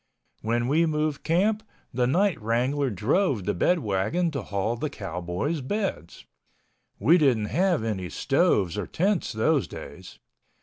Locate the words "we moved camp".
0.67-1.61